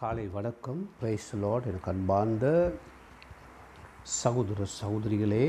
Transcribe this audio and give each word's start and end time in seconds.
காலை 0.00 0.22
வணக்கம். 0.34 0.78
Price 0.98 1.26
Lord 1.40 1.66
எனக்கு 1.70 1.90
அன்பார்ந்த 1.90 2.46
சகோதர 4.02 4.66
சகோதரிகளே 4.76 5.48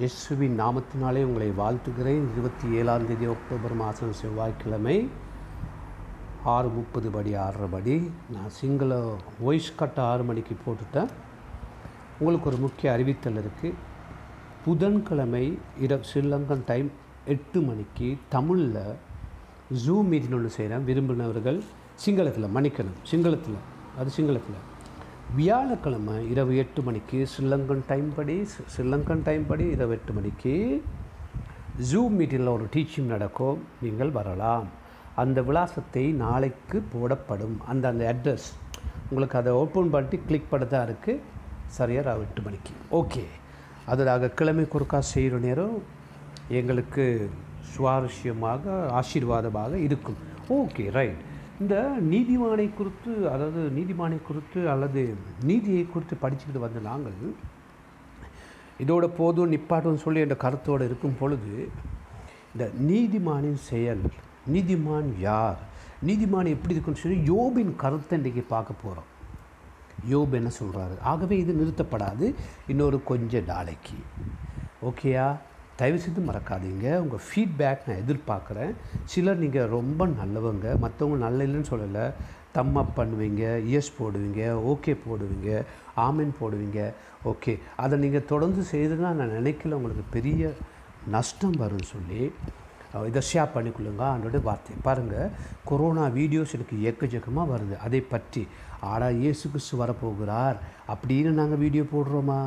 இயேசுவின் 0.00 0.54
நாமத்தினாலே 0.60 1.22
உங்களை 1.28 1.48
வாழ்த்துகிறேன். 1.62 2.26
இருபத்தி 2.34 2.68
ஏழாம் 2.80 3.06
தேதி 3.08 3.28
அக்டோபர் 3.32 3.74
மாதம் 3.80 4.12
செவ்வாய்க்கிழமை 4.20 4.96
ஆறு 6.54 6.70
முப்பது 6.76 7.10
படி 7.16 7.34
ஆறரை 7.46 7.68
படி. 7.74 7.96
நான் 8.36 8.54
சிங்கள 8.60 9.00
வாய்ஸ் 9.40 9.72
கட் 9.82 10.00
ஆறு 10.10 10.28
மணிக்கு 10.30 10.56
போட்டுட்டேன். 10.66 11.10
உங்களுக்கு 12.18 12.50
ஒரு 12.52 12.60
முக்கிய 12.66 12.92
அறிவித்தல் 12.92 13.42
இருக்குது 13.44 13.74
புதன்கிழமை 14.64 15.44
இரவு 15.86 16.08
ஸ்ரீலங்கன் 16.12 16.66
டைம் 16.72 16.90
எட்டு 17.36 17.60
மணிக்கு 17.60 18.10
தமிழில் 18.36 19.06
ஜூம் 19.84 20.08
மீட்டிங் 20.10 20.34
ஒன்று 20.36 20.50
செய்கிறேன் 20.56 20.84
விரும்பினவர்கள் 20.88 21.58
சிங்களத்தில் 22.02 22.52
மணிக்கணும் 22.56 22.98
சிங்களத்தில் 23.10 23.58
அது 24.00 24.10
சிங்களத்தில். 24.16 24.60
வியாழக்கிழமை 25.38 26.14
இரவு 26.32 26.52
எட்டு 26.62 26.80
மணிக்கு 26.82 27.18
ஸ்ரீலங்கன் 27.32 27.82
டைம் 27.90 28.08
படி 28.16 28.36
ஸ்ரீலங்கன் 28.74 29.24
டைம் 29.26 29.44
படி 29.50 29.64
இரவு 29.74 29.92
எட்டு 29.96 30.12
மணிக்கு 30.18 30.54
ஜூம் 31.90 32.16
மீட்டிங்கில் 32.18 32.54
ஒரு 32.54 32.66
டீச்சிங் 32.74 33.10
நடக்கும். 33.14 33.58
நீங்கள் 33.82 34.12
வரலாம். 34.18 34.68
அந்த 35.22 35.42
விலாசத்தை 35.48 36.04
நாளைக்கு 36.24 36.80
போடப்படும். 36.94 37.56
அந்த 37.72 37.84
அந்த 37.92 38.04
அட்ரஸ் 38.12 38.48
உங்களுக்கு 39.10 39.38
அதை 39.40 39.52
ஓப்பன் 39.52 39.92
பண்ணிட்டு 39.96 40.18
கிளிக் 40.28 40.50
பண்ண 40.50 40.64
தான் 40.66 40.86
இருக்குது 40.88 41.20
சரியாக 41.78 42.06
ராவு 42.08 42.24
எட்டு 42.28 42.42
மணிக்கு. 42.46 42.72
ஓகே 43.00 43.24
அது 43.92 44.02
நாங்கள் 44.10 44.34
கிழமை 44.40 44.64
குறுக்கா 44.64 44.98
செய்கிற 45.12 45.38
நேரம் 45.48 45.76
எங்களுக்கு 46.60 47.06
சுவாரஸ்யமாக 47.72 48.64
ஆசீர்வாதமாக 49.00 49.72
இருக்கும். 49.76 50.18
Okay 50.48 50.90
right. 50.90 51.22
இந்த 51.60 51.74
நீதிமானை 52.10 52.74
குறித்து 52.74 53.12
அதாவது 53.30 53.60
நீதிமானை 53.76 54.18
குறித்து 54.22 54.60
அல்லது 54.70 55.14
நீதியை 55.42 55.86
குறித்து 55.86 56.16
படிச்சுக்கிட்டு 56.22 56.58
வந்த 56.58 56.80
நாங்கள் 56.80 57.34
இதோட 58.78 59.04
போதும் 59.16 59.52
நிப்பாட்டும் 59.52 60.02
சொல்லி 60.04 60.20
என்ற 60.20 60.36
கருத்தோடு 60.36 60.84
இருக்கும் 60.84 61.16
பொழுது 61.18 61.68
இந்த 62.52 62.70
நீதிமானின் 62.90 63.60
செயல் 63.70 64.02
நீதிமான் 64.52 65.08
யார் 65.18 65.58
நீதிமான் 66.06 66.52
எப்படி 66.54 66.74
இருக்குன்னு 66.74 67.02
சொல்லி 67.02 67.18
யோபின் 67.30 67.72
கருத்தை 67.76 68.18
இன்றைக்கி 68.18 68.42
பார்க்க 68.48 68.82
போகிறோம் 68.82 69.08
யோப் 70.06 70.34
என்ன 70.34 70.50
சொல்கிறாரு 70.60 70.96
ஆகவே 71.02 71.36
இது 71.38 71.52
நிறுத்தப்படாது. 71.60 72.34
இன்னொரு 72.66 73.02
கொஞ்ச 73.02 73.40
நாளைக்கு. 73.40 73.96
ஓகேயா? 74.82 75.36
தயவு 75.80 75.98
செய்து 76.04 76.20
மறக்காதீங்க. 76.28 76.86
உங்கள் 77.04 77.24
ஃபீட்பேக் 77.26 77.86
நான் 77.88 78.02
எதிர்பார்க்குறேன். 78.04 78.72
சிலர் 79.12 79.42
நீங்கள் 79.44 79.72
ரொம்ப 79.76 80.06
நல்லவங்க. 80.20 80.66
மற்றவங்க 80.84 81.18
நல்ல 81.26 81.46
இல்லைன்னு 81.48 81.72
சொல்லலை. 81.72 82.06
தம் 82.56 82.78
அப் 82.80 82.94
பண்ணுவீங்க 82.98 83.42
இயஸ் 83.70 83.90
போடுவீங்க 83.98 84.42
ஓகே 84.70 84.92
போடுவீங்க 85.06 85.50
ஆமின் 86.04 86.32
போடுவீங்க 86.38 86.80
ஓகே 87.30 87.52
அதை 87.82 87.94
நீங்கள் 88.04 88.26
தொடர்ந்து 88.30 88.62
செய்துனா 88.70 89.10
நான் 89.18 89.36
நினைக்கல 89.38 89.76
உங்களுக்கு 89.78 90.04
பெரிய 90.16 90.50
நஷ்டம் 91.14 91.58
வரும்னு 91.62 91.88
சொல்லி 91.94 92.22
இதை 93.08 93.20
ஷேர் 93.30 93.52
பண்ணிக்கொள்ளுங்க. 93.54 94.04
அதனுடைய 94.12 94.40
வார்த்தை. 94.48 94.74
பாருங்கள் 94.86 95.32
கொரோனா 95.70 96.04
வீடியோஸ் 96.18 96.54
எனக்கு 96.58 96.76
எக்கச்சக்கமாக 96.90 97.50
வருது. 97.52 97.74
அதை 97.86 98.00
பற்றி 98.14 98.42
ஆடா 98.92 99.10
இயேசு 99.22 99.44
கிறிஸ்து 99.52 99.82
வரப்போகிறார் 99.82 100.58
அப்படின்னு 100.94 101.32
நாங்கள் 101.40 101.62
வீடியோ 101.64 101.86
போடுறோமா? 101.94 102.40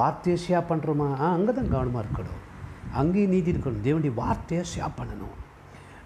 வார்த்தையை 0.00 0.38
ஷேர் 0.46 0.68
பண்ணுறோமா 0.72 1.08
ஆ 1.22 1.28
அங்கே 1.38 1.54
தான் 1.58 1.72
கவனமாக 1.76 2.04
இருக்கணும். 2.04 2.42
அங்கேயும் 2.92 3.30
நீதி 3.30 3.52
இருக்கணும். 3.52 3.80
தேவனுடைய 3.84 4.14
வார்த்தையை 4.14 4.66
ஷேர் 4.76 5.00
பண்ணணும். 5.00 5.36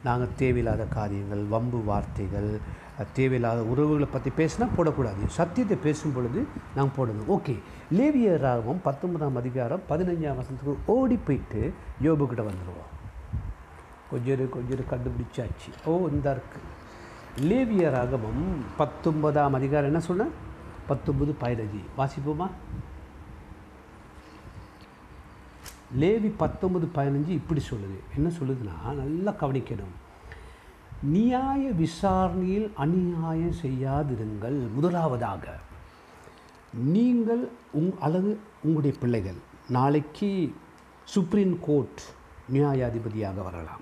நாங்கள் 0.04 0.28
தேவையில்லாத 0.36 0.84
காரியங்கள் 0.84 1.42
வம்பு 1.42 1.84
வார்த்தைகள் 1.84 2.58
தேவையில்லாத 3.12 3.62
உறவுகளை 3.62 4.08
பற்றி 4.12 4.30
பேசினா 4.36 4.68
போடக்கூடாது. 4.76 5.26
சத்தியத்தை 5.26 5.76
பேசும் 5.76 6.12
பொழுது 6.12 6.46
நாங்கள் 6.76 7.06
போடணும். 7.06 7.32
ஓகே 7.32 7.58
லேவிய 7.90 8.30
ராகவம் 8.42 8.78
பத்தொன்பதாம் 8.82 9.36
அதிகாரம் 9.36 9.78
பதினஞ்சாம் 9.78 10.34
வருஷத்துக்கு 10.34 10.78
ஓடி 10.86 11.16
போயிட்டு 11.16 11.74
யோபுக்கிட்ட 12.02 12.44
வந்துடுவோம் 12.44 12.90
கொஞ்சம் 14.10 14.48
கொஞ்சம் 14.48 14.78
கண்டுபிடிச்சாச்சு. 14.78 15.70
ஓ 15.84 16.08
இந்த 16.08 16.30
இருக்கு. 16.30 16.58
லேவிய 17.40 17.88
ராகவம் 17.88 18.60
பத்தொன்பதாம் 18.76 19.54
அதிகாரம் 19.54 19.86
என்ன 19.86 20.00
சொன்ன? 20.00 20.26
பத்தொன்பது 20.86 21.36
பதினஞ்சு. 21.40 21.84
வாசிப்போமா? 21.98 22.50
லேவி 26.00 26.32
பத்தொன்பது 26.36 26.88
பதினஞ்சு 26.94 27.28
இப்படி 27.28 27.62
சொல்லுது. 27.70 27.98
என்ன 28.16 28.28
சொல்லுதுன்னா 28.28 28.94
நல்லா 28.94 29.32
கவனிக்கணும். 29.32 29.94
நியாய 31.02 31.70
விசாரணையில் 31.70 32.72
அநியாயம் 32.74 33.60
செய்யாதிருங்கள். 33.62 34.72
முதலாவதாக 34.74 35.58
நீங்கள் 36.74 37.48
உங் 37.72 37.92
அல்லது 38.00 38.38
உங்களுடைய 38.62 38.98
பிள்ளைகள் 38.98 39.40
நாளைக்கு 39.68 40.54
சுப்ரீம் 41.04 41.58
கோர்ட் 41.60 42.02
நியாயாதிபதியாக 42.52 43.42
வரலாம். 43.42 43.80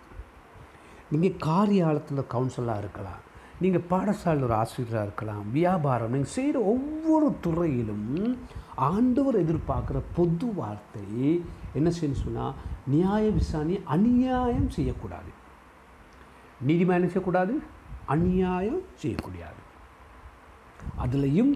நீங்கள் 1.11 1.49
காரியாலத்தில் 1.49 2.31
கவுன்சிலாக 2.31 2.79
இருக்கலாம். 2.79 3.29
நீங்கள் 3.63 3.89
பாடசாலையில் 3.91 4.47
ஒரு 4.47 4.55
ஆசிரியராக 4.55 5.07
இருக்கலாம் 5.07 5.53
வியாபாரம் 5.53 6.13
நீங்கள் 6.13 6.35
செய்கிற 6.35 6.59
ஒவ்வொரு 6.61 7.35
துறையிலும் 7.41 8.09
ஆண்டவர் 8.75 9.37
எதிர்பார்க்குற 9.37 9.99
பொது 10.17 10.47
வார்த்தை 10.55 11.07
என்ன 11.75 11.89
செய்யணும் 11.91 12.23
சொன்னால் 12.23 12.55
நியாய 12.87 13.31
விசாரணை 13.31 13.83
அநியாயம் 13.85 14.71
செய்யக்கூடாது. 14.71 15.31
நீதிமன்றம் 16.61 16.99
என்ன 16.99 17.09
செய்யக்கூடாது? 17.09 17.55
அநியாயம் 18.07 18.81
செய்யக்கூடாது. 18.97 19.61
அதுலேயும் 21.05 21.53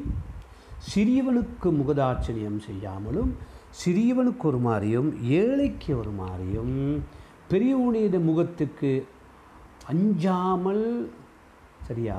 சிறியவனுக்கு 0.94 1.68
முகதாட்சணியம் 1.80 2.58
செய்யாமலும் 2.58 3.32
சிறியவனுக்கு 3.84 4.42
ஒரு 4.42 4.58
மாதிரியும் 4.58 5.10
ஏழைக்கு 5.22 5.98
ஒரு 5.98 6.10
மாதிரியும் 6.10 7.02
பெரியவனுடைய 7.50 8.20
முகத்துக்கு 8.20 9.06
அஞ்சாமல் 9.86 11.12
சரியா? 11.88 12.18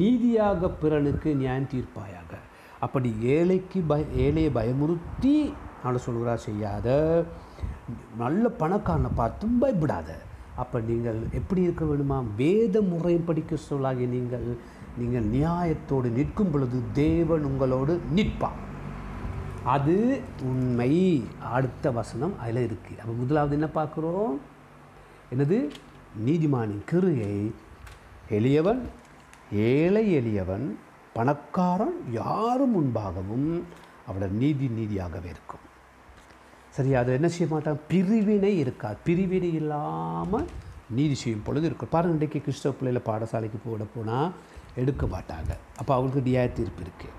நீதியாக 0.00 0.68
பிறனுக்கு 0.82 1.28
நியாயம் 1.42 1.70
தீர்ப்பாயாக. 1.72 2.32
அப்படி 2.84 3.10
ஏழைக்கு 3.34 3.80
பய 3.90 4.04
ஏழையை 4.24 4.50
பயமுறுத்தி 4.58 5.34
நான் 5.82 6.04
சொல்கிறா 6.06 6.34
செய்யாத. 6.46 6.86
நல்ல 8.18 8.48
பணக்காரனை 8.60 9.10
பார்த்தும் 9.14 9.58
பயப்படாத. 9.58 10.10
அப்போ 10.62 10.80
நீங்கள் 10.80 11.18
எப்படி 11.32 11.60
இருக்க 11.62 11.84
வேணுமா 11.84 12.18
வேத 12.36 12.80
முறை 12.90 13.14
படிக்க 13.28 13.56
சொல்லாகிய 13.68 14.08
நீங்கள் 14.08 14.46
நீங்கள் 14.98 15.26
நியாயத்தோடு 15.36 16.08
நிற்கும் 16.18 16.50
பொழுது 16.50 16.78
தேவன் 16.92 17.44
உங்களோடு 17.44 17.94
நிற்பான் 18.16 18.60
அது 19.74 19.96
உண்மை. 20.50 20.92
அடுத்த 21.56 21.90
வசனம் 21.90 22.34
அதில் 22.42 22.60
இருக்குது 22.66 23.00
அப்போ 23.02 23.14
முதலாவது 23.22 23.54
என்ன 23.58 23.68
பார்க்குறோம்? 23.74 24.34
என்னது? 25.32 25.58
நீதிமானின் 26.26 26.84
கிருயை 26.90 27.36
எளியவன் 28.38 28.80
ஏழை 29.52 30.04
எளியவன் 30.18 30.66
பணக்காரன் 31.16 31.96
யாரும் 32.20 32.74
முன்பாகவும் 32.76 33.48
அவட 34.08 34.24
நீதி 34.40 34.66
நீதியாகவே 34.78 35.28
இருக்கும். 35.34 35.64
சரி 36.76 36.90
அது 37.00 37.10
என்ன 37.18 37.28
செய்ய 37.34 37.46
மாட்டாங்க 37.52 37.80
பிரிவினை 37.92 38.52
இருக்காது. 38.62 38.98
பிரிவினை 39.06 39.50
இல்லாமல் 39.60 40.48
நீதி 40.96 41.14
செய்யும் 41.22 41.44
பொழுது 41.46 41.66
இருக்கும். 41.68 41.92
பாருங்கள் 41.94 42.16
இன்றைக்கு 42.16 42.40
கிறிஸ்தவ 42.46 42.74
பிள்ளையில் 42.78 43.06
பாடசாலைக்கு 43.08 43.60
போட 43.66 43.84
போனால் 43.94 44.34
எடுக்க 44.82 45.06
மாட்டாங்க. 45.14 45.52
அப்போ 45.80 45.92
அவங்களுக்கு 45.94 46.28
நியாய 46.28 46.48
தீர்ப்பு 46.58 46.82
இருக்குது 46.86 47.14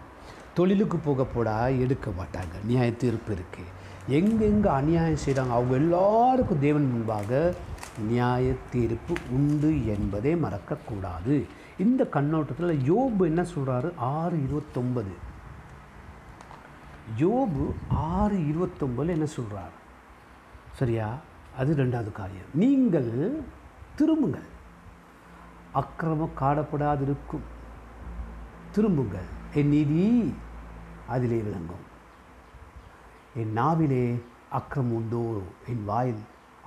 தொழிலுக்கு 0.59 0.97
போக 1.07 1.23
போடா 1.35 1.57
எடுக்க 1.85 2.09
மாட்டாங்க. 2.19 2.55
நியாய 2.69 2.91
தீர்ப்பு 3.03 3.31
இருக்குது 3.37 3.73
எங்கெங்கே 4.17 4.69
அநியாயம் 4.79 5.23
செய்கிறாங்க 5.25 5.53
அவங்க 5.57 5.75
எல்லாருக்கும் 5.83 6.63
தேவன் 6.67 6.91
முன்பாக 6.93 7.31
நியாய 7.99 8.53
தீர்ப்பு 8.71 9.15
உண்டு 9.29 9.85
என்பதை 9.85 10.35
மறக்கக்கூடாது. 10.35 11.43
இந்த 11.77 12.05
கண்ணோட்டத்தில் 12.05 12.93
யோபு 12.93 13.23
என்ன 13.25 13.41
சொல்கிறாரு 13.41 13.91
ஆறு 13.95 14.43
இருபத்தொன்பது. 14.43 15.11
யோபு 17.19 17.73
ஆறு 17.89 18.37
இருபத்தொம்பதில் 18.37 19.07
என்ன 19.07 19.25
சொல்கிறார் 19.25 19.71
சரியா? 20.73 21.17
அது 21.57 21.75
ரெண்டாவது 21.75 22.11
காரியம். 22.11 22.45
நீங்கள் 22.53 23.41
திரும்புங்கள். 23.95 24.55
அக்கிரமம் 25.71 26.31
காணப்படாதிருக்கும். 26.39 27.45
திரும்புங்கள். 28.71 29.35
என் 29.53 29.69
நீதி 29.69 30.33
அதிலே 31.07 31.41
விளங்கும். 31.41 31.85
என் 33.35 33.51
நாவிலே 33.51 34.21
அக்கிரமம் 34.49 34.93
உண்டோ? 34.93 35.41
என் 35.67 35.85
வாயில் 35.85 36.19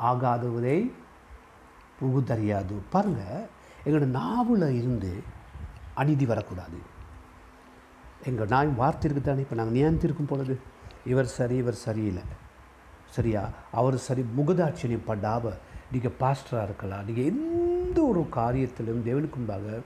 ஆகாதவதை 0.03 0.91
புகுதறியாது 2.00 2.76
பாருங்கள் 2.91 3.47
எங்களோட 3.85 4.06
நாவில் 4.20 4.69
இருந்து 4.81 5.23
அநீதி 5.94 6.26
வரக்கூடாது. 6.26 6.79
எங்கள் 8.25 8.47
நாய் 8.47 8.67
வார்த்தை 8.67 9.20
தானே 9.20 9.41
இப்போ 9.41 9.55
நாங்கள் 9.55 9.79
நியந்திருக்கும் 9.79 10.26
பொழுது. 10.26 10.58
இவர் 11.06 11.26
சரி 11.26 11.56
இவர் 11.56 11.75
சரியில்லை. 11.75 12.23
சரியா? 13.11 13.49
அவர் 13.73 13.97
சரி 13.97 14.25
முகதாட்சியம் 14.37 15.05
படாமல் 15.05 15.58
நீங்கள் 15.93 16.17
பாஸ்டராக 16.20 16.62
இருக்கலாம். 16.62 17.06
நீங்கள் 17.06 17.25
எந்த 17.25 18.03
ஒரு 18.03 18.20
காரியத்திலும் 18.20 19.05
தேவனுக்கும்பாக 19.08 19.81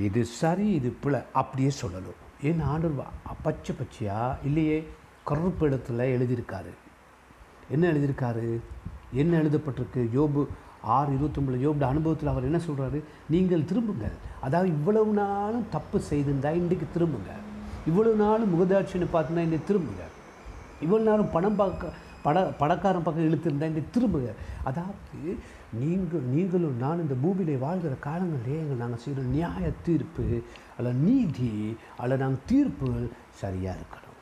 இது 0.00 0.24
சரி 0.24 0.66
இது 0.72 0.90
பிள்ளை 0.90 1.20
அப்படியே 1.32 1.70
சொல்லணும். 1.82 2.18
ஏன் 2.42 2.60
ஆண்டவர் 2.60 3.06
பச்சை 3.42 3.76
பச்சையா? 3.76 4.36
இல்லையே 4.44 4.88
கருப்பு 5.24 5.68
இடத்துல 5.68 6.06
எழுதியிருக்காரு. 6.16 6.72
என்ன 7.68 7.92
எழுதியிருக்காரு? 7.92 8.60
என்ன 9.12 9.38
எழுதப்பட்டிருக்கு? 9.38 10.02
யோபு 10.14 10.46
ஆறு 10.94 11.10
இருபத்தொம்பது 11.16 11.58
யோபு 11.66 11.84
அனுபவத்தில் 11.90 12.32
அவர் 12.32 12.48
என்ன 12.48 12.58
சொல்கிறாரு 12.68 12.98
நீங்கள் 13.34 13.68
திரும்புங்கள். 13.70 14.16
அதாவது 14.46 14.68
இவ்வளவு 14.76 15.12
நாளும் 15.20 15.68
தப்பு 15.76 15.98
செய்திருந்தா 16.10 16.50
இன்றைக்கு 16.60 16.86
திரும்புங்க 16.96 17.32
இவ்வளவு 17.90 18.16
நாளும் 18.24 18.52
முகதாட்சின்னு 18.54 19.08
பார்த்துனா 19.14 19.44
இன்றைக்கு 19.46 19.68
திரும்புங்க 19.70 20.04
இவ்வளவு 20.84 21.08
நாளும் 21.10 21.32
பணம் 21.36 21.60
பார்க்க 21.60 21.92
பட 22.24 22.38
படக்காரன் 22.60 23.04
பக்கம் 23.06 23.26
இழுத்திருந்தா 23.28 23.68
இன்றைக்கு 23.70 23.94
திரும்புங்க 23.96 24.30
அதாவது 24.68 25.18
நீங்கள் 25.80 26.24
நீங்களும் 26.34 26.80
நான் 26.82 27.02
இந்த 27.04 27.14
பூமியில் 27.22 27.62
வாழ்கிற 27.64 27.94
காலங்களிலே 28.06 28.56
எங்கள் 28.62 28.80
நாங்கள் 28.82 29.02
செய்கிற 29.04 29.24
நியாய 29.34 29.70
தீர்ப்பு 29.86 30.26
அல்ல 30.76 30.92
நீதி 31.04 31.52
அல்ல 32.02 32.16
நாங்கள் 32.22 32.46
தீர்ப்புகள் 32.50 33.06
சரியாக 33.42 33.80
இருக்கணும். 33.80 34.18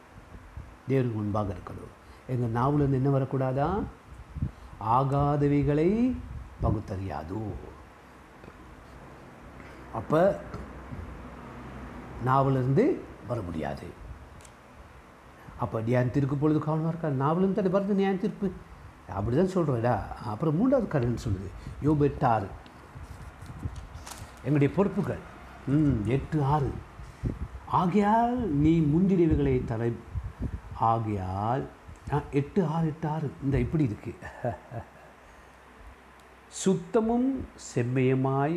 தேவனுக்கு 0.91 1.19
முன்பாக 1.21 1.51
இருக்கணும். 1.57 1.93
எங்கள் 2.33 2.55
நாவலேருந்து 2.59 3.01
என்ன 3.01 3.13
வரக்கூடாதா? 3.19 3.69
ஆகாதவைகளை 4.97 5.91
பகுத்தறியாதோ 6.63 7.43
அப்போ 9.95 10.41
நாவலிருந்து 12.25 13.03
வர 13.27 13.41
முடியாது. 13.41 13.87
அப்போ 15.59 15.81
நியாயம் 15.81 16.11
தீர்க்கும் 16.11 16.39
பொழுது 16.39 16.59
கவனமாக 16.59 16.89
இருக்கா? 16.89 17.09
நாவலும் 17.09 17.55
தானே 17.55 17.69
வருது 17.69 17.95
நியாயம் 17.95 18.21
தீர்ப்பு. 18.21 18.51
அப்படி 19.09 19.37
தான் 19.37 19.47
சொல்கிறேடா 19.47 20.15
அப்புறம் 20.15 20.57
மூன்றாவது 20.57 20.89
கடன் 20.89 21.19
சொல்லுது. 21.25 21.51
யோபு 21.83 22.01
எட்டு 22.01 22.27
ஆறு 22.27 22.47
எங்களுடைய 24.37 24.75
பொறுப்புகள். 24.75 25.19
ம் 25.67 26.07
எட்டு 26.07 26.43
ஆறு. 26.43 26.73
ஆகையால் 27.67 28.37
நீ 28.37 28.81
முந்திரிவுகளை 28.81 29.65
தலை 29.65 29.97
ஆகையால் 30.75 31.69
எட்டு 32.31 32.67
ஆறு 32.67 32.87
எட்டு 32.87 33.09
ஆறு. 33.09 33.33
இந்த 33.45 33.59
இப்படி 33.59 33.85
இருக்கு. 33.85 34.15
சுத்தமும் 36.63 37.29
செம்மையுமாய் 37.69 38.57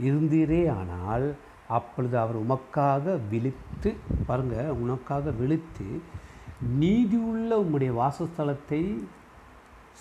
இருந்தீரே 0.00 0.62
ஆனால் 0.78 1.26
அப்பொழுது 1.68 2.18
அவர் 2.18 2.42
உமக்காக 2.44 3.14
விழித்து 3.30 3.90
பாருங்க 4.26 4.56
உனக்காக 4.82 5.30
விழித்து 5.30 5.88
நீதியுள்ள 6.78 7.50
உம்முடைய 7.62 7.92
வாசஸ்தலத்தை 8.00 8.82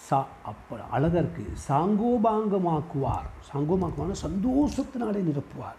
சா 0.07 0.19
அப்ப 0.43 0.79
அழகாக 0.91 1.21
இருக்குது 1.23 1.59
சாங்கோபாங்கமாக்குவார் 1.67 3.27
சாங்கோபாங்குவார் 3.49 4.23
சந்தோஷத்தினாலே 4.25 5.21
நிரப்புவார். 5.29 5.77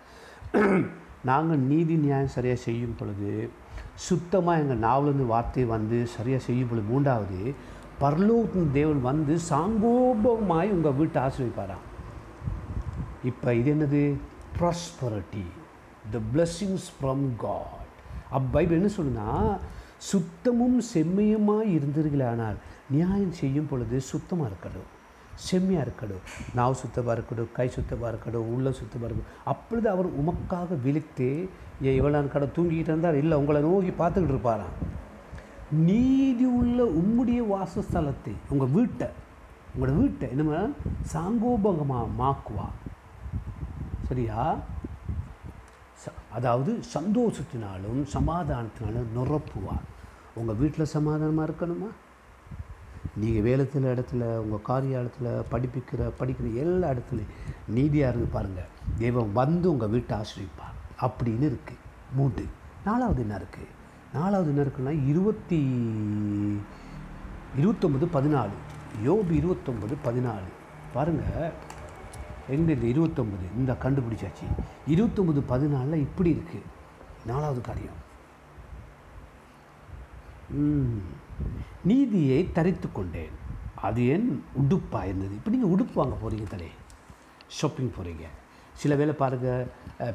நாங்கள் 1.25 1.65
நீதி 1.71 1.95
நியாயம் 1.97 2.35
சரியாக 2.37 2.61
செய்யும் 2.61 2.97
பொழுது 2.99 3.33
சுத்தமாக 3.95 4.61
எங்கள் 4.63 4.85
நாவலேருந்து 4.89 5.27
வார்த்தை 5.27 5.65
வந்து 5.67 5.99
சரியாக 6.07 6.43
செய்யும் 6.45 6.69
பொழுது 6.69 6.87
மூன்றாவது 6.93 7.41
பரலோகத்தின் 8.01 8.73
தேவன் 8.73 9.01
வந்து 9.01 9.39
சாங்கோபமாய் 9.51 10.71
உங்கள் 10.71 10.93
வீட்டை 10.93 11.23
ஆசிரியப்பாராம் 11.23 11.85
இப்போ 13.25 13.55
இது 13.55 13.75
என்னது? 13.75 14.17
Prosperity 14.59 15.45
the 16.11 16.21
blessings 16.35 16.87
from 17.01 17.37
God 17.37 17.87
up 18.31 18.53
Bible 18.53 18.77
என்ன 18.77 18.91
சொல்லுன்னா 18.97 19.59
சுத்தமும் 19.99 20.79
செம்மையுமாக 20.95 21.65
இருந்தீர்களானால் 21.65 22.57
நியாயம் 22.91 23.33
செய்யும் 23.33 23.67
பொழுது 23.67 24.01
சுத்தமாக 24.01 24.51
இருக்கணும் 24.51 24.89
செம்மையாக 25.37 25.87
இருக்கணும் 25.87 26.23
நாவ் 26.57 26.73
சுத்தமாக 26.73 27.21
இருக்கணும் 27.21 27.53
கை 27.53 27.69
சுத்தமாக 27.69 28.13
இருக்கணும் 28.13 28.47
உள்ள 28.55 28.73
சுத்தமாக 28.73 29.09
இருக்கணும் 29.09 29.35
அப்பொழுது 29.45 29.91
அவர் 29.91 30.07
உமக்காக 30.07 30.79
விழித்து 30.83 31.49
ஏன் 31.83 32.01
இவ்வளோ 32.01 32.29
கடை 32.29 32.49
தூங்கிக்கிட்டு 32.57 32.93
இருந்தார். 32.93 33.15
இல்லை 33.15 33.39
உங்களை 33.39 33.63
நோக்கி 33.63 33.91
பார்த்துக்கிட்டு 33.91 34.35
இருப்பாரான் 34.35 34.75
நீதி 35.71 36.45
உள்ள 36.45 36.85
உம்முடைய 36.85 37.47
வாசஸ்தலத்தை 37.47 38.35
உங்கள் 38.51 38.69
வீட்டை 38.69 39.09
உங்களோட 39.75 39.97
வீட்டை 39.97 40.31
என்ன 40.31 40.71
சாங்கோபகமாக 41.13 42.07
மாக்குவா 42.19 42.67
சரியா? 44.09 44.59
ச- 46.05 46.13
அதாவது 46.33 46.81
சந்தோஷத்தினாலும் 46.95 48.03
சமாதானத்தினாலும் 48.13 49.13
நிரப்புவார் 49.17 49.87
உங்கள் 50.35 50.55
வீட்டில் 50.55 50.85
சமாதானமாக 50.85 51.53
இருக்கணுமா? 51.53 51.89
நீங்கள் 53.17 53.43
வேலத்தில் 53.43 53.83
இடத்துல 53.85 54.39
உங்கள் 54.39 54.67
காரியாலயத்தில் 54.69 55.45
படிப்பிக்கிற 55.51 56.13
படிக்கிற 56.21 56.55
எல்லா 56.55 56.91
இடத்துலையும் 56.91 57.35
நீதியாக 57.67 58.11
இருந்து 58.11 58.27
பாருங்கள் 58.27 58.71
தெய்வம் 58.99 59.33
வந்து 59.33 59.71
உங்கள் 59.71 59.89
வீட்டை 59.89 60.19
ஆசிரிப்பார் 60.19 60.77
அப்படின்னு 61.01 61.41
இருக்குது 61.41 61.77
மூன்று. 62.15 62.47
நாலாவது 62.85 63.21
என்ன 63.21 63.37
இருக்குது 63.37 63.78
நாலாவது 64.13 64.49
என்ன 64.49 64.63
இருக்குன்னா 64.63 65.07
இருபத்தி 65.07 65.59
இருபத்தொம்பது 67.57 68.07
பதினாலு. 68.13 68.57
யோபு 69.05 69.33
இருபத்தொம்பது 69.33 69.95
பதினாலு. 70.05 70.49
பாருங்கள் 70.93 71.51
எங்கே 72.49 72.77
இந்த 72.77 73.01
இருபத்தொம்பது? 73.01 73.47
இந்த 73.57 73.73
கண்டுபிடிச்சாச்சு. 73.73 74.47
இருபத்தொம்பது 74.89 75.43
பதினாலில் 75.49 75.95
இப்படி 75.95 76.33
இருக்குது 76.33 76.63
நாலாவது 77.27 77.61
காரியம். 77.61 77.99
ம். 80.51 81.03
நீதியை 81.83 82.53
தரித்து 82.53 82.93
கொண்டேன். 82.93 83.31
அது 83.75 84.07
ஏன் 84.07 84.45
உடுப்பாக 84.57 85.05
இருந்தது 85.05 85.35
இப்போ 85.35 85.51
நீங்கள் 85.51 85.71
உடுப்பு 85.71 85.95
வாங்க 85.95 86.17
போகிறீங்க 86.23 86.43
தலை. 86.43 86.71
ஷாப்பிங் 87.47 87.93
போகிறீங்க 87.99 88.25
சில 88.73 88.95
வேளை 88.95 89.15
பாருங்கள் 89.15 89.67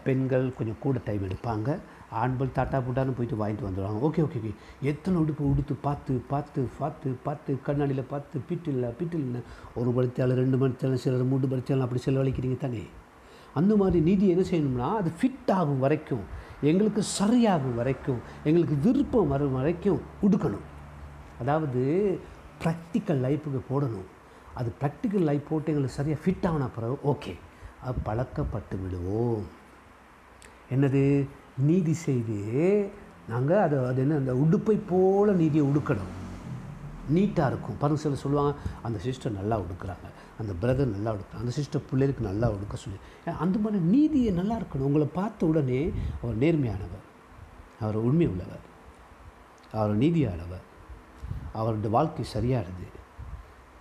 பெண்கள் 0.03 0.53
கொஞ்சம் 0.53 0.75
கூட 0.79 0.99
டைம் 1.05 1.29
எடுப்பாங்க. 1.29 1.79
ஆண்கள் 2.21 2.55
தாட்டா 2.55 2.77
புட்டான்னு 2.85 3.15
போயிட்டு 3.17 3.37
வாங்கிட்டு 3.41 3.65
வந்துடுவாங்க 3.67 3.99
ஓகே 4.07 4.21
ஓகே 4.25 4.39
ஓகே. 4.41 4.51
எத்தனை 4.81 5.15
உடுப்பு 5.21 5.43
உடுத்து 5.51 5.73
பார்த்து 5.85 6.13
பார்த்து 6.31 6.61
பார்த்து 6.79 7.09
பார்த்து 7.23 7.59
கண்ணாடியில் 7.67 8.09
பார்த்து 8.13 8.41
பிட்டில் 8.49 8.85
பிட்டில் 8.99 9.39
ஒரு 9.75 9.91
படுத்தாலும் 9.97 10.39
ரெண்டு 10.41 10.57
படுத்தாலும் 10.57 11.03
சிலர் 11.03 11.31
மூணு 11.31 11.51
படுத்தாலும் 11.53 11.85
அப்படி 11.85 12.01
செலவழிக்கிறீங்க 12.05 12.57
தானே? 12.57 12.83
அந்த 13.53 13.75
மாதிரி 13.75 13.99
நீதி 14.09 14.27
என்ன 14.27 14.43
செய்யணும்னா 14.51 14.89
அது 15.01 15.09
ஃபிட் 15.19 15.51
ஆகும் 15.59 15.79
வரைக்கும் 15.79 16.23
எங்களுக்கு 16.69 17.01
சரியாகும் 17.19 17.77
வரைக்கும் 17.81 18.21
எங்களுக்கு 18.43 18.75
விருப்பம் 18.85 19.31
வரும் 19.33 19.57
வரைக்கும் 19.59 20.01
உடுக்கணும். 20.21 20.67
அதாவது 21.39 21.81
ப்ராக்டிக்கல் 22.63 23.21
லைஃபுக்கு 23.25 23.61
போடணும். 23.71 24.07
அது 24.59 24.69
ப்ராக்டிக்கல் 24.81 25.27
லைஃப் 25.29 25.49
போட்டு 25.49 25.71
எங்களுக்கு 25.71 25.97
சரியாக 25.97 26.21
ஃபிட் 26.23 26.47
ஆன 26.47 26.67
பிறகு 26.75 26.97
ஓகே 27.11 27.33
அது 27.85 27.99
பழக்கப்பட்டு 28.05 28.75
விடுவோம். 28.81 29.45
என்னது? 30.71 31.01
நீதி 31.57 31.93
செய்து 31.93 32.89
நாங்கள் 33.29 33.57
அதை 33.57 33.85
அது 33.85 34.01
என்ன 34.01 34.15
அந்த 34.15 34.35
உடுப்பை 34.35 34.79
போல் 34.87 35.35
நீதியை 35.35 35.67
உடுக்கணும். 35.67 36.11
நீட்டாக 37.09 37.47
இருக்கும். 37.47 37.77
பாருங்க 37.79 38.01
சில 38.01 38.15
சொல்லுவாங்க 38.15 38.55
அந்த 38.81 38.99
சிஸ்டர் 38.99 39.31
நல்லா 39.31 39.59
உடுக்குறாங்க. 39.59 40.07
அந்த 40.39 40.53
பிரதர் 40.61 40.85
நல்லா 40.85 41.13
உடுக்குறாங்க. 41.13 41.39
அந்த 41.39 41.51
சிஸ்டர் 41.51 41.81
பிள்ளைகளுக்கு 41.89 42.29
நல்லா 42.31 42.49
உடுக்க 42.49 42.75
சொல்லி. 42.75 42.99
அந்த 43.39 43.59
மாதிரி 43.59 43.83
நீதியை 43.83 44.33
நல்லா 44.33 44.55
இருக்கணும். 44.55 44.87
உங்களை 44.89 45.07
பார்த்த 45.07 45.45
உடனே 45.45 45.91
அவர் 46.23 46.37
நேர்மையானவர். 46.37 47.05
அவர் 47.79 47.95
உண்மை 47.95 48.27
உள்ளவர் 48.27 48.71
அவர் 49.71 49.97
நீதியானவர். 49.97 50.65
அவருடைய 51.53 51.89
வாழ்க்கை 51.89 52.25
சரியானது. 52.25 52.85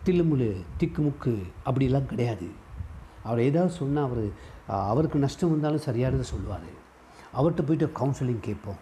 தில்லுமுழு 0.05 0.65
திக்குமுக்கு 0.81 1.43
அப்படிலாம் 1.67 2.07
கிடையாது. 2.07 2.49
அவர் 3.23 3.41
ஏதாவது 3.41 3.73
சொன்னால் 3.73 4.05
அவர் 4.05 4.25
அவருக்கு 4.67 5.19
நஷ்டம் 5.19 5.51
வந்தாலும் 5.51 5.81
சரியானதை 5.81 6.21
சொல்லுவார். 6.21 6.81
அவர்கிட்ட 7.35 7.63
போயிட்டு 7.67 7.91
கவுன்சிலிங் 7.97 8.41
கேட்போம். 8.41 8.77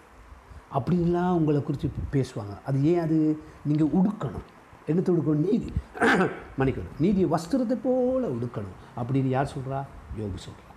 அப்படின்லாம் 0.74 1.30
உங்களை 1.30 1.62
குறித்து 1.62 1.90
பேசுவாங்க. 2.12 2.64
அது 2.66 2.84
ஏன் 2.84 3.00
அது? 3.00 3.40
நீங்கள் 3.64 3.86
உடுக்கணும். 3.86 4.46
என்னத்தை 4.86 5.10
உடுக்கணும்? 5.10 5.50
நீதி. 5.50 5.72
மன்னிக்கணும். 6.58 7.00
நீதி 7.00 7.24
வஸ்திரத்தை 7.24 7.78
போல் 7.82 8.32
உடுக்கணும். 8.32 8.76
அப்படின்னு 8.96 9.28
யார் 9.28 9.52
சொல்கிறா 9.56 9.82
யோகி 10.16 10.44
சொல்கிறா 10.44 10.68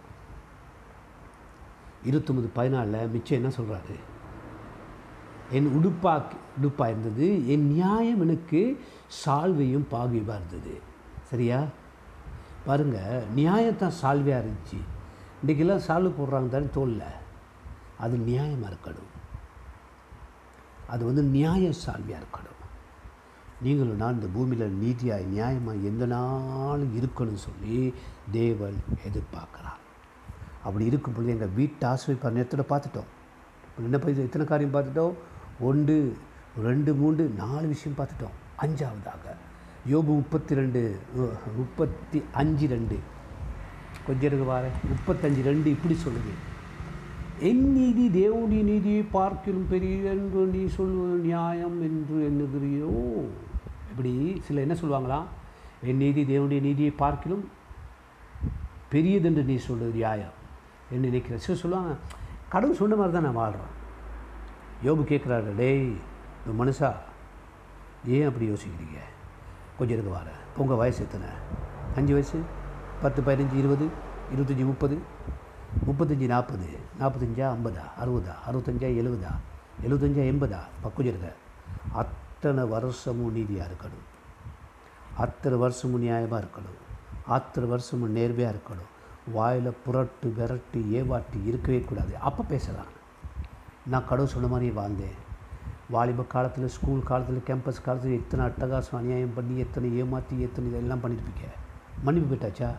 இருபத்தொம்பது 2.04 2.50
பதினாலில் 2.56 3.12
மிச்சம் 3.12 3.44
என்ன 3.44 3.52
சொல்கிறாரு 3.58 3.96
என் 5.52 5.68
உடுப்பா 5.68 6.22
உடுப்பாக 6.62 6.88
இருந்தது 6.88 7.48
என் 7.48 7.68
நியாயம் 7.68 8.22
எனக்கு 8.22 8.80
சால்வையும் 9.26 9.86
பாகியமாக 9.92 10.40
இருந்தது. 10.40 10.82
சரியா? 11.24 11.64
பாருங்கள் 12.66 13.24
நியாயத்தான் 13.36 13.92
சால்வையாக 14.02 14.46
இருந்துச்சு. 14.46 14.80
இன்றைக்கெல்லாம் 15.46 15.86
சால்வு 15.88 16.16
போடுறாங்க 16.20 16.48
தானே 16.48 16.66
தோல்லை 16.74 17.08
அது 18.04 18.16
நியாயமாக 18.30 18.72
இருக்கணும். 18.72 19.12
அது 20.94 21.02
வந்து 21.10 21.24
நியாய 21.36 21.72
சால்வையாக 21.84 22.22
இருக்கணும். 22.24 22.60
நீங்களும் 23.66 24.02
நான் 24.02 24.18
இந்த 24.18 24.28
பூமியில் 24.36 24.78
நீதியாக 24.82 25.30
நியாயமாக 25.34 25.86
எந்த 25.90 26.06
நாளும் 26.14 26.94
இருக்கணும்னு 27.00 27.42
சொல்லி 27.48 27.78
தேவன் 28.38 28.78
எதிர்பார்க்குறார். 29.08 29.82
அப்படி 30.68 30.86
இருக்கும் 30.90 31.16
பொழுது 31.16 31.34
எங்கள் 31.36 31.56
வீட்டு 31.60 31.84
ஆசிரியப்பார் 31.92 32.36
நேரத்தில் 32.38 32.72
பார்த்துட்டோம்? 32.74 33.10
என்ன 33.88 33.98
போய் 34.04 34.22
எத்தனை 34.28 34.46
காரியம் 34.52 34.76
பார்த்துட்டோம்? 34.76 35.16
ஒன்று 35.70 35.96
ரெண்டு 36.68 36.92
மூன்று 37.02 37.24
நாலு 37.42 37.66
விஷயம் 37.74 37.98
பார்த்துட்டோம். 38.00 38.38
அஞ்சாவதாக. 38.64 39.26
யோபு 39.92 40.12
முப்பத்தி 40.20 40.54
ரெண்டு 40.60 40.82
முப்பத்தி 41.60 42.20
அஞ்சு 42.42 42.66
ரெண்டு. 42.74 42.98
கொஞ்சம் 44.08 44.28
இருக்கு 44.30 44.46
பாரு 44.52 44.70
முப்பத்தஞ்சு 44.92 45.42
ரெண்டு 45.52 45.68
இப்படி 45.76 45.96
சொல்லுங்கள் 46.06 46.42
என் 47.40 47.72
நீதி 47.74 48.28
தேவனுடைய 48.28 48.64
நீதியை 48.64 49.04
பார்க்கிலும் 49.04 49.68
பெரிய 49.70 50.10
என்று 50.10 50.46
நீ 50.46 50.66
சொல்வது 50.66 51.24
நியாயம் 51.24 51.82
என்று 51.82 52.16
எண்ணுகிறியோ? 52.30 52.92
இப்படி 53.90 54.42
சில 54.44 54.62
என்ன 54.62 54.74
சொல்லுவாங்களாம் 54.74 55.26
என் 55.84 55.98
நீதி 55.98 56.24
தேவனுடைய 56.24 56.62
நீதியை 56.62 56.92
பார்க்கிலும் 56.92 57.50
பெரியதென்று 58.92 59.44
நீ 59.44 59.56
சொல்வது 59.56 59.92
நியாயம் 59.92 60.32
என்று 60.90 61.06
நினைக்கிற 61.06 61.38
சில 61.38 61.58
சொல்லுவாங்க 61.58 61.96
கடவுள் 62.50 62.76
சொன்ன 62.76 62.96
மாதிரி 62.96 63.14
தான் 63.14 63.24
நான் 63.24 63.34
வாழ்கிறேன் 63.34 63.72
யோபு 64.84 65.04
கேட்குறாரு 65.04 65.56
டேய் 65.56 65.94
இந்த 66.46 66.64
மனுஷா 66.64 66.92
ஏன் 68.06 68.26
அப்படி 68.26 68.50
யோசிக்கிறீங்க? 68.50 69.00
கொஞ்சம் 69.78 69.98
இருக்கு 69.98 70.12
வார 70.12 70.28
உங்கள் 70.58 70.78
வயசு 70.78 71.04
எத்தனை? 71.04 71.28
அஞ்சு 71.96 72.14
வயசு? 72.14 72.42
பத்து 73.02 73.22
பதினஞ்சு 73.22 73.58
இருபது? 73.58 73.88
இருபத்தஞ்சி 74.36 74.66
முப்பது? 74.66 74.98
முப்பத்தஞ்சு 75.88 76.26
நாற்பது 76.26 76.70
நாற்பத்தஞ்சா 77.00 77.46
ஐம்பதா 77.56 77.86
அறுபதா 78.02 78.34
அறுபத்தஞ்சா 78.52 78.90
எழுபதா 79.02 79.32
எழுபத்தஞ்சா 79.88 80.24
எண்பதா? 80.32 80.60
பக்கம் 80.82 81.08
அத்தனை 81.94 82.64
வருஷமும் 82.64 83.32
நீதியாக 83.32 83.72
இருக்கணும். 83.72 84.06
அத்தனை 85.18 85.58
வருஷமும் 85.58 86.04
நியாயமாக 86.04 86.44
இருக்கணும். 86.44 86.80
அத்தனை 87.28 87.70
வருஷமும் 87.70 88.12
நேர்மையாக 88.12 88.56
இருக்கணும். 88.56 88.90
வாயில் 89.32 89.72
புரட்டு 89.86 90.34
விரட்டு 90.38 90.80
ஏவாட்டி 91.00 91.46
இருக்கவே 91.46 91.80
கூடாது. 91.80 92.18
அப்போ 92.18 92.44
பேசலாம். 92.44 92.92
நான் 93.86 94.08
கடவுள் 94.08 94.32
சொன்ன 94.32 94.48
மாதிரி 94.48 94.72
வாழ்ந்தேன். 94.76 95.18
வாலிப 95.90 96.24
காலத்தில் 96.24 96.68
ஸ்கூல் 96.68 97.04
காலத்தில் 97.04 97.44
கேம்பஸ் 97.48 97.84
காலத்தில் 97.84 98.20
எத்தனை 98.20 98.46
அட்டகாசம் 98.46 98.98
அநியாயம் 98.98 99.34
பண்ணி 99.34 99.60
எத்தனை 99.60 99.98
ஏமாற்றி 99.98 100.42
எத்தனை 100.42 100.70
இதெல்லாம் 100.70 101.04
பண்ணியிருப்பீங்க 101.04 101.48
மன்னிப்பு 102.04 102.36
போயிட்டாச்சா 102.36 102.70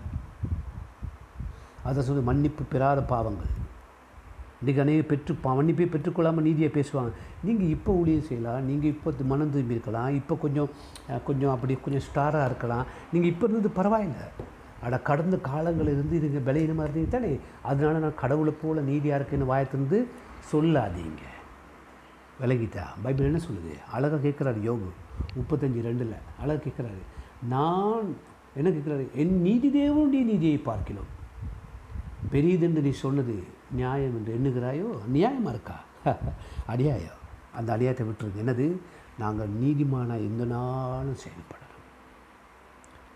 அதை 1.85 2.03
சொல்லி 2.03 2.23
மன்னிப்பு 2.23 2.65
பெறாத 2.65 3.03
பாவங்கள். 3.03 3.63
இன்றைக்கி 4.65 4.81
அநேக 4.81 5.03
பெற்று 5.03 5.37
பா- 5.45 5.57
மன்னிப்பை 5.57 5.87
பெற்றுக்கொள்ளாமல் 5.87 6.43
நீதியை 6.43 6.71
பேசுவாங்க. 6.75 7.13
நீங்கள் 7.43 7.67
இப்போ 7.67 7.93
ஊழியம் 7.93 8.23
செய்யலாம் 8.23 8.65
நீங்கள் 8.65 8.91
இப்போ 8.91 9.13
மனம் 9.25 9.51
திரும்பி 9.51 9.73
இருக்கலாம் 9.73 10.15
இப்போ 10.15 10.35
கொஞ்சம் 10.35 10.69
கொஞ்சம் 11.25 11.51
அப்படி 11.51 11.75
கொஞ்சம் 11.75 12.09
ஸ்டாராக 12.09 12.45
இருக்கலாம். 12.45 12.85
நீங்கள் 13.13 13.31
இப்போ 13.31 13.47
இருந்தது 13.47 13.75
பரவாயில்லை. 13.75 14.27
அட 14.83 15.01
கடந்த 15.01 15.39
காலங்கள் 15.39 15.87
இருந்து 15.87 16.19
இதுங்க 16.19 16.49
விளையினமாக 16.49 16.89
இருந்தீங்க 16.89 17.09
தானே? 17.09 17.39
அதனால 17.63 17.99
நான் 17.99 18.15
கடவுளை 18.15 18.55
போல 18.63 18.81
நீதியாக 18.81 19.25
இருக்கேன்னு 19.25 19.45
வாயத்திருந்து 19.45 20.07
சொல்லாதீங்க. 20.53 21.23
விலகிட்டா 22.41 22.83
பைபிள் 23.03 23.27
என்ன 23.27 23.39
சொல்லுது? 23.39 23.91
அழகாக 23.93 24.29
கேட்குறாரு 24.29 24.61
யோகு 24.65 24.89
முப்பத்தஞ்சு 25.37 25.81
ரெண்டில். 25.81 26.15
அழகாக 26.41 26.69
கேட்குறாரு 26.69 27.03
நான் 27.49 28.17
என்ன 28.55 28.71
கேட்குறாரு 28.71 29.13
என் 29.13 29.41
நீதி 29.41 29.69
தேவனுடைய 29.69 30.25
நீதியை 30.25 30.57
பார்க்கிறோம். 30.57 31.23
பெரியதென்று 32.33 32.81
நீ 32.81 32.91
சொன்னது 32.91 33.45
நியாயம் 33.71 34.15
என்று 34.15 34.33
எண்ணுகிறாயோ? 34.35 34.89
நியாயமாக 35.13 35.51
இருக்கா? 35.51 35.77
அநியாயம். 36.67 37.21
அந்த 37.53 37.77
அநியாயத்தை 37.77 38.05
விட்டுருங்க. 38.07 38.43
என்னது? 38.45 38.77
நாங்கள் 39.19 39.49
நீதிமானாக 39.49 40.27
எந்த 40.29 40.45
நாளும் 40.45 41.23
செயல்படணும் 41.25 41.61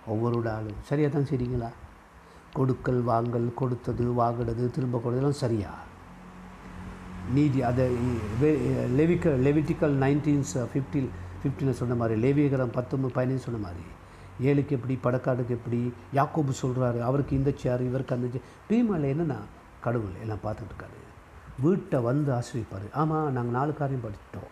ஒவ்வொரு 0.06 0.40
நாளும் 0.40 0.78
சரியாக 0.82 1.12
தான் 1.12 1.28
செய்றீங்களா? 1.30 1.70
கொடுக்கல் 2.52 3.02
வாங்கல் 3.02 3.54
கொடுத்தது 3.54 4.12
வாங்கினது 4.12 4.70
திரும்ப 4.70 4.98
கொடுத்ததெல்லாம் 4.98 5.42
சரியா? 5.44 5.70
நீதி 7.34 7.62
அதை 7.62 7.90
லெவிக்க 8.98 9.36
லெவிட்டிக்கல் 9.46 9.96
நைன்டீன்ஸ் 9.96 10.58
ஃபிஃப்டில் 10.72 11.08
ஃபிஃப்டியில் 11.42 11.70
சொன்ன 11.70 11.94
மாதிரி 11.94 12.20
லேவியகரம் 12.22 12.74
பத்தொம்பது 12.74 13.14
பதினஞ்சு 13.14 13.36
சொன்ன 13.36 13.58
மாதிரி. 13.58 13.84
ஏழுக்கு 14.40 14.70
எப்படி 14.70 14.98
படக்காடுக்கு 15.02 15.48
எப்படி 15.48 15.92
யாக்கோபு 16.14 16.52
சொல்கிறாரு 16.62 17.00
அவருக்கு 17.00 17.36
இந்த 17.36 17.52
சேர் 17.56 17.82
இவருக்கு 17.82 18.14
அந்த 18.14 18.28
சேர் 18.32 18.48
பீமாவில் 18.68 19.10
என்னென்னா 19.14 19.38
கடவுள் 19.80 20.20
எல்லாம் 20.20 20.44
பார்த்துட்டு 20.44 20.72
இருக்காரு. 20.72 20.98
வீட்டை 21.60 22.00
வந்து 22.00 22.32
ஆசிரியப்பார். 22.32 22.92
ஆமாம் 22.92 23.32
நாங்கள் 23.32 23.56
நாலு 23.58 23.74
காரியம் 23.74 24.04
படிச்சிட்டோம். 24.04 24.50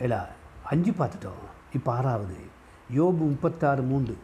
இல்லை 0.00 0.18
அஞ்சு 0.64 0.90
பார்த்துட்டோம். 0.90 1.44
இப்போ 1.72 1.92
ஆறாவது. 1.92 2.36
யோபு 2.94 3.22
முப்பத்தாறு 3.32 3.82
மூன்று. 3.82 4.16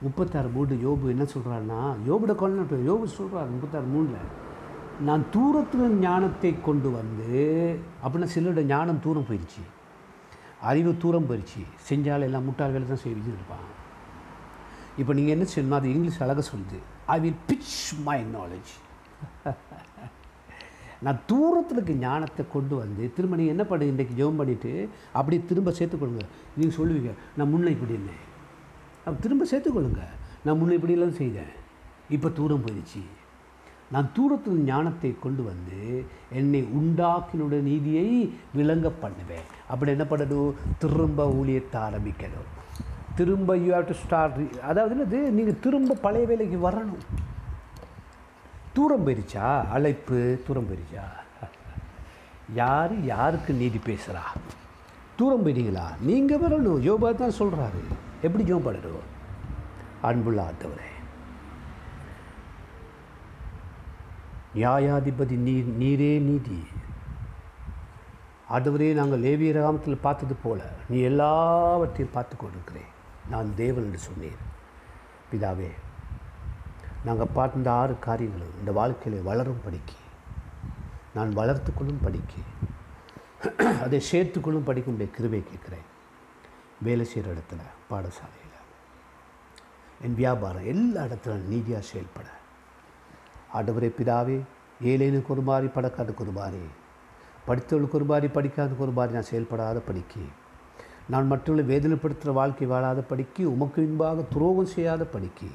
முப்பத்தாறு 0.00 0.48
மூன்று. 0.48 0.76
யோபு 0.86 1.08
என்ன 1.08 1.26
சொல்கிறாருன்னா 1.34 1.80
யோபுட 2.06 2.34
கொள்ள 2.34 2.62
யோபு 2.62 3.04
சொல்கிறார் 3.04 3.50
முப்பத்தாறு 3.50 3.86
மூணில் 3.94 4.28
நான் 5.00 5.24
தூரத்தில் 5.30 5.98
ஞானத்தை 5.98 6.60
கொண்டு 6.60 6.90
வந்து 6.90 7.34
அப்படின்னா 8.04 8.24
சிலருடைய 8.24 8.68
ஞானம் 8.68 9.00
தூரம் 9.00 9.26
போயிடுச்சு. 9.30 9.62
அறிவு 10.68 10.90
தூரம் 11.02 11.28
போயிடுச்சு 11.28 11.60
செஞ்சால் 11.88 12.26
எல்லாம் 12.26 12.46
முட்டாள் 12.48 12.74
வேலை 12.74 12.86
தான் 12.88 13.04
செய்து 13.04 13.30
இருப்பான். 13.34 13.66
இப்போ 15.00 15.12
நீங்கள் 15.18 15.34
என்ன 15.36 15.44
சொல்லணும் 15.52 15.80
அது 15.80 15.92
இங்கிலீஷ் 15.94 16.22
அழகாக 16.24 16.44
சொல்லுது. 16.52 16.78
I 17.14 17.16
will 17.24 17.40
pitch 17.50 17.76
my 18.08 18.18
knowledge 18.36 18.72
நான் 21.04 21.20
தூரத்தில் 21.30 21.78
இருக்க 21.78 21.92
ஞானத்தை 22.06 22.42
கொண்டு 22.54 22.74
வந்து 22.80 23.04
திரும்ப 23.16 23.36
நீங்கள் 23.40 23.54
என்ன 23.54 23.64
பண்ணு 23.70 23.92
இன்றைக்கி 23.92 24.14
ஜெபம் 24.18 24.40
பண்ணிவிட்டு 24.40 24.72
அப்படியே 25.18 25.40
திரும்ப 25.50 25.72
சேர்த்துக்கொள்ளுங்க. 25.78 26.24
நீங்கள் 26.56 26.76
சொல்லுவீங்க 26.78 27.12
நான் 27.36 27.50
முன்ன 27.52 27.70
இப்படி 27.76 27.96
இருந்தேன். 27.96 28.24
அப்ப 29.04 29.14
திரும்ப 29.26 29.46
சேர்த்துக்கொள்ளுங்க. 29.52 30.04
நான் 30.44 30.58
முன்ன 30.60 30.76
இப்படியெல்லாம் 30.78 31.18
செய்தேன். 31.20 31.52
இப்போ 32.16 32.28
தூரம் 32.38 32.64
போயிடுச்சு 32.66 33.02
நான் 33.92 34.08
தூரத்தில் 34.16 34.60
ஞானத்தை 34.70 35.10
கொண்டு 35.22 35.42
வந்து 35.50 35.78
என்னை 36.38 36.60
உண்டாக்கினுடைய 36.78 37.60
நீதியை 37.70 38.08
விளங்க 38.58 38.90
பண்ணுவேன். 39.02 39.46
அப்படி 39.72 39.90
என்ன 39.94 40.04
பண்ணணும்? 40.10 40.52
திரும்ப 40.82 41.26
ஊழியத்தை 41.38 41.78
ஆரம்பிக்கணும். 41.86 42.50
திரும்ப 43.18 43.56
யூ 43.64 43.70
ஹேவ் 43.74 43.88
டு 43.88 43.96
ஸ்டார்ட் 44.02 44.38
அதாவது 44.70 44.94
என்னது? 44.96 45.18
நீங்கள் 45.38 45.60
திரும்ப 45.64 45.98
பழைய 46.04 46.26
வேலைக்கு 46.30 46.60
வரணும். 46.68 47.02
தூரம் 48.76 49.04
போயிருச்சா? 49.06 49.46
அழைப்பு 49.76 50.20
தூரம் 50.46 50.68
போயிருச்சா? 50.70 51.06
யார் 52.60 52.94
யாருக்கு 53.12 53.52
நீதி 53.62 53.80
பேசுகிறா 53.88 54.24
தூரம் 55.18 55.42
போயிட்டீங்களா? 55.44 55.86
நீங்கள் 56.08 56.42
வரணும். 56.44 56.80
யோபா 56.88 57.10
தான் 57.22 57.38
சொல்கிறாரு 57.40 57.82
எப்படி 58.26 58.44
ஜோம் 58.50 58.66
பண்ணணும் 58.68 59.08
அன்புள்ள 60.08 60.40
ஆத்தவரே 60.48 60.88
நியாயாதிபதி 64.54 65.36
நீர் 65.36 65.68
நீரே 65.82 66.20
நீதி. 66.20 66.64
ஆண்டவரே 68.50 68.92
நாங்கள் 68.92 69.20
லேவிய 69.20 69.52
ராமத்தில் 69.52 69.96
பார்த்தது 69.96 70.34
போல 70.34 70.72
நீ 70.88 71.00
எல்லாவற்றையும் 71.00 72.14
பார்த்து 72.14 72.36
கொண்டிருக்கிறேன். 72.36 72.90
நான் 73.30 73.54
தேவன் 73.54 73.84
என்று 73.84 73.98
சொன்னேன். 73.98 74.40
பிதாவே 75.32 75.70
நாங்கள் 77.04 77.32
பார்த்த 77.32 77.56
இந்த 77.56 77.72
ஆறு 77.72 77.98
காரியங்களும் 77.98 78.58
இந்த 78.58 78.72
வாழ்க்கையில் 78.72 79.22
வளரும் 79.22 79.62
படிக்க. 79.64 79.92
நான் 81.14 81.36
வளர்த்துக்கொள்ளும் 81.36 82.02
படிக்க. 82.02 82.34
அதை 83.82 84.02
சேர்த்துக்கொள்ளும் 84.12 84.66
படிக்கும்படிய 84.66 85.10
கிருபை 85.10 85.44
கேட்குறேன். 85.50 85.86
வேலை 86.82 87.04
செய்கிற 87.04 87.34
இடத்துல 87.34 87.62
பாடசாலையில் 87.90 88.48
என் 90.00 90.14
வியாபாரம் 90.14 90.66
எல்லா 90.66 91.02
இடத்துல 91.02 91.34
நீதியாக 91.46 91.84
செயல்பட. 91.84 92.26
ஆண்டவரே 93.54 93.88
பிதாவே 93.98 94.38
ஏழேனுக்கு 94.90 95.32
ஒரு 95.34 95.42
மாதிரி 95.48 95.68
படக்காட்டுக்கு 95.74 96.24
ஒரு 96.26 96.34
மாதிரி 96.40 96.62
படித்தவளுக்கு 97.46 97.98
ஒரு 97.98 98.04
மாதிரி 98.04 98.28
படிக்காததுக்கு 98.34 98.86
ஒரு 98.86 98.94
மாதிரி 98.98 99.12
நான் 99.14 99.30
செயல்படாத 99.30 99.78
படிக்கு. 99.80 100.22
நான் 101.08 101.26
மற்றவர்களை 101.26 101.64
வேதனைப்படுத்துகிற 101.70 102.32
வாழ்க்கை 102.32 102.66
வாழாத 102.66 103.00
படிக்கு 103.00 103.42
உமக்கு 103.52 103.82
இன்பாக 103.82 104.24
துரோகம் 104.34 104.72
செய்யாத 104.74 105.04
படிக்கு. 105.04 105.48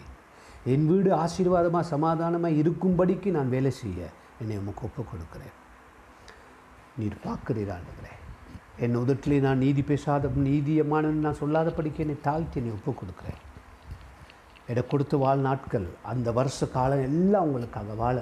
என் 0.65 0.85
வீடு 0.87 1.09
ஆசீர்வாதமாக 1.15 1.85
சமாதானமாக 1.93 2.59
இருக்கும்படிக்கு 2.61 3.31
நான் 3.37 3.49
வேலை 3.49 3.71
செய்ய 3.71 4.09
என்னை 4.41 4.57
உமக்கு 4.57 4.85
ஒப்புக் 4.87 5.11
கொடுக்குறேன் 5.11 5.55
நீர் 6.97 7.17
பார்க்கிறீர் 7.25 7.73
ஆண்டவரே. 7.77 8.13
என் 8.77 8.97
உதட்டிலே 8.97 9.39
நான் 9.39 9.57
நீதி 9.57 9.81
பேசாத 9.81 10.31
நீதியமானன்னு 10.47 11.25
நான் 11.27 11.41
சொல்லாத 11.41 11.71
படிக்க 11.71 12.03
என்னை 12.03 12.17
தாழ்த்தி 12.21 12.59
என்னை 12.59 12.73
ஒப்புக் 12.77 12.99
கொடுக்குறேன் 13.01 13.41
எடை 14.67 14.87
கொடுத்த 14.87 15.17
வாழ் 15.17 15.39
நாட்கள் 15.39 15.87
அந்த 16.03 16.31
வருஷ 16.31 16.67
காலம் 16.67 17.03
எல்லாம் 17.09 17.43
உங்களுக்காக 17.43 17.93
வாழ. 17.93 18.17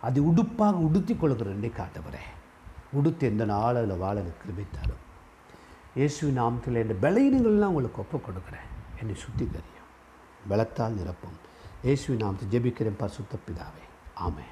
அது 0.00 0.18
உடுப்பாக 0.30 0.80
உடுத்தி 0.86 1.14
கொள்கிறேன் 1.14 1.72
காட்டவரே 1.78 2.24
உடுத்து 2.92 3.26
எந்த 3.26 3.44
நாளில் 3.44 4.02
வாழ 4.04 4.16
கிருபித்தாலும் 4.20 5.02
இயேசுவின் 5.94 6.38
நாமத்தில் 6.40 6.80
என்ற 6.82 6.94
பலகீனங்கள்லாம் 7.02 7.72
உங்களுக்கு 7.72 8.00
ஒப்பு 8.02 8.18
கொடுக்குறேன். 8.18 8.68
என்னை 9.00 9.14
சுத்திகரியும். 9.22 9.88
பலத்தால் 10.50 10.96
நிரப்பும். 10.98 11.38
இயேசு 11.82 12.14
நாமத்தை 12.14 12.46
ஜெபிக்கிறேன் 12.52 13.00
பசுத்த 13.02 13.34
பிதாவே. 13.46 13.84
ஆமே 14.26 14.46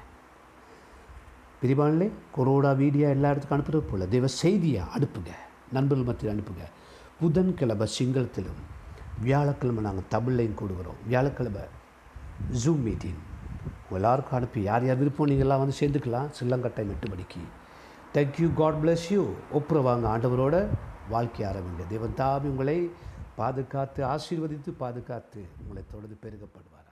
பிரிவானிலே 1.61 2.11
கொரோனா 2.31 2.71
வீடியோ 2.71 3.09
எல்லா 3.09 3.29
இடத்துக்கும் 3.29 3.59
அனுப்புறது 3.59 3.83
போல் 3.91 4.09
தெய்வ 4.09 4.27
செய்தியை 4.27 4.83
அனுப்புங்க. 4.95 5.31
நண்பர்கள் 5.71 6.07
மத்தியில் 6.07 6.35
அனுப்புங்க. 6.35 6.63
புதன்கிழமை 7.19 7.87
சிங்களத்திலும் 7.99 8.61
வியாழக்கிழமை 9.21 9.83
நாங்கள் 9.83 10.11
தமிழ்லையும் 10.11 10.59
கொடுக்குறோம் 10.61 10.99
வியாழக்கிழமை 11.05 11.61
ஜூம் 12.63 12.83
மீட்டிங் 12.87 13.21
எல்லாருக்கும் 13.97 14.37
அனுப்பி 14.37 14.61
யார் 14.61 14.85
யார் 14.85 14.97
விருப்பம் 14.97 15.27
நீங்கள்லாம் 15.27 15.61
வந்து 15.63 15.79
சேர்ந்துக்கலாம். 15.79 16.29
சில்லங்கட்டை 16.39 16.83
மெட்டுபடிக்கு 16.91 17.43
thank you 18.13 18.53
God 18.53 18.79
bless 18.83 19.05
you 19.09 19.23
ஒப்புரவாங்க 19.53 20.05
ஆண்டவரோட 20.13 20.67
வாழ்க்கை 21.09 21.45
ஆரம்பிங்க. 21.45 21.87
தேவன் 21.89 22.17
தாமி 22.17 22.49
உங்களை 22.53 22.91
பாதுகாத்து 23.35 24.01
ஆசீர்வதித்து 24.05 24.71
பாதுகாத்து 24.77 25.41
உங்களை 25.61 25.83
தொடர்ந்து 25.91 26.17
பெருகப்படுவார். 26.23 26.82